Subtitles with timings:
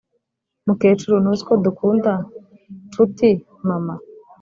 [0.65, 2.11] mukecuru, ntuzi ko dukunda?
[2.87, 3.27] (nshuti
[3.67, 3.95] mama)